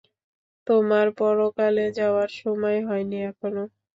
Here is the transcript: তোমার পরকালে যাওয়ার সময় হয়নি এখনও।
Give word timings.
তোমার 0.67 1.07
পরকালে 1.19 1.85
যাওয়ার 1.99 2.29
সময় 2.39 2.79
হয়নি 2.87 3.17
এখনও। 3.29 3.65